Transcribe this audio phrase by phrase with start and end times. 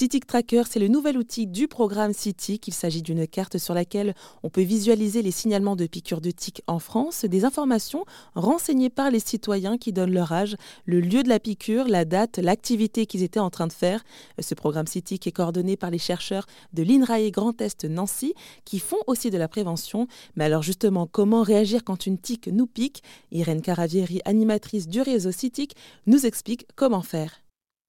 [0.00, 2.66] Citic Tracker, c'est le nouvel outil du programme Citic.
[2.66, 6.62] Il s'agit d'une carte sur laquelle on peut visualiser les signalements de piqûres de tiques
[6.66, 11.28] en France, des informations renseignées par les citoyens qui donnent leur âge, le lieu de
[11.28, 14.02] la piqûre, la date, l'activité qu'ils étaient en train de faire.
[14.38, 18.32] Ce programme Citic est coordonné par les chercheurs de l'INRAE Grand Est Nancy
[18.64, 20.06] qui font aussi de la prévention.
[20.34, 23.02] Mais alors justement, comment réagir quand une tique nous pique?
[23.32, 25.76] Irène Caravieri, animatrice du réseau Citic,
[26.06, 27.42] nous explique comment faire.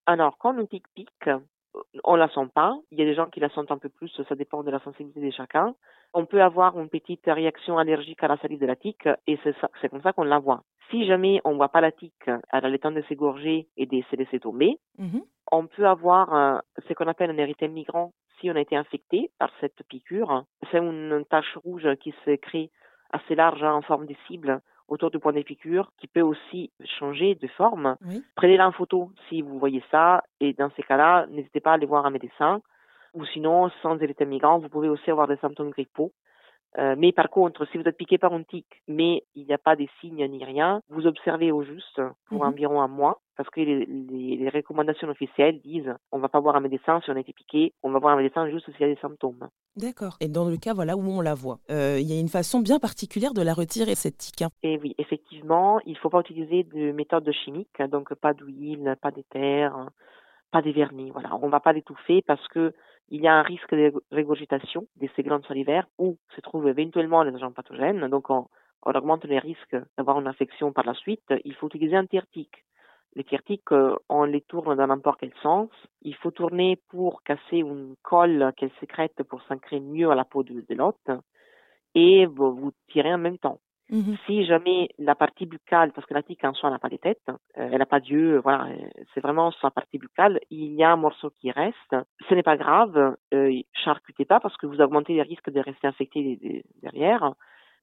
[0.07, 1.07] Alors, quand une tique pique,
[2.04, 2.78] on la sent pas.
[2.92, 4.80] Il y a des gens qui la sentent un peu plus, ça dépend de la
[4.80, 5.76] sensibilité de chacun.
[6.13, 9.90] On peut avoir une petite réaction allergique à la salive de la tique et c'est
[9.90, 10.63] comme ça qu'on la voit.
[10.90, 14.02] Si jamais on voit pas la tique, elle a le temps de s'égorger et de
[14.09, 14.77] se laisser tomber.
[14.98, 15.23] Mhm.
[15.52, 19.52] On peut avoir ce qu'on appelle un érythème migrant si on a été infecté par
[19.62, 20.46] cette piqûre.
[20.71, 22.71] C'est une tache rouge qui se crée
[23.12, 26.71] assez large hein, en forme de cible autour du point des piqûres qui peut aussi
[26.99, 27.96] changer de forme.
[28.35, 31.86] Prenez-la en photo si vous voyez ça et dans ces cas-là, n'hésitez pas à aller
[31.86, 32.62] voir un médecin
[33.13, 36.12] ou sinon, sans érythème migrant, vous pouvez aussi avoir des symptômes grippaux
[36.77, 39.57] euh, mais par contre, si vous êtes piqué par un tic, mais il n'y a
[39.57, 42.48] pas de signes ni rien, vous observez au juste pour mhm.
[42.48, 46.62] environ un mois, parce que les, les, recommandations officielles disent on va pas voir un
[46.62, 48.93] médecin si on a été piqué, on va voir un médecin juste s'il y a
[48.93, 49.49] des symptômes.
[49.76, 50.15] D'accord.
[50.21, 52.62] Et dans le cas voilà où on la voit, euh, il y a une façon
[52.62, 54.41] bien particulière de la retirer cette tique.
[54.41, 54.49] Hein.
[54.63, 59.74] Et oui, effectivement, il faut pas utiliser de méthode chimique, donc pas d'huile, pas d'éther,
[60.52, 61.12] pas des vernis.
[61.12, 62.74] Voilà, on va pas l'étouffer parce que
[63.10, 67.24] il y a un risque de régurgitation de ces glandes salivaires où se trouvent éventuellement
[67.24, 68.08] les agents pathogènes.
[68.08, 68.47] Donc, on,
[68.85, 71.34] augmente les risques d'avoir une infection par la suite.
[71.44, 72.66] Il faut utiliser un tire-tique.
[73.16, 75.69] Les tire-tiques, euh, on les tourne dans n'importe quel sens.
[76.02, 80.44] Il faut tourner pour casser une colle qu'elle sécrète pour s'ancrer mieux à la peau
[80.44, 81.12] de, de l'hôte.
[81.94, 83.59] Et vous tirez en même temps.
[83.91, 86.95] Mmh si jamais la partie buccale, parce que la tique en soi n'a pas de
[86.95, 88.78] tête, euh, elle n'a pas d'yeux, voilà, euh,
[89.13, 91.95] c'est vraiment sa partie buccale, il y a un morceau qui reste,
[92.29, 95.88] ce n'est pas grave, euh, charcutez pas parce que vous augmentez les risques de rester
[95.88, 97.34] infecté derrière.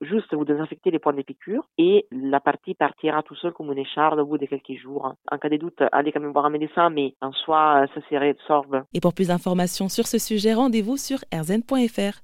[0.01, 3.79] Juste vous désinfectez les points de piqûre et la partie partira tout seul comme une
[3.79, 5.13] écharde au bout de quelques jours.
[5.31, 8.15] En cas de doute, allez quand même voir un médecin, mais en soi, ça se
[8.15, 8.85] réabsorbe.
[8.95, 12.17] Et pour plus d'informations sur ce sujet, rendez-vous sur rzn.fr.